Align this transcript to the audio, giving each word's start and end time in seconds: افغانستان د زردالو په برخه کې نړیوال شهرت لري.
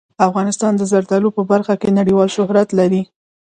افغانستان 0.27 0.73
د 0.77 0.81
زردالو 0.91 1.29
په 1.37 1.41
برخه 1.51 1.73
کې 1.81 1.95
نړیوال 1.99 2.29
شهرت 2.35 2.69
لري. 2.79 3.01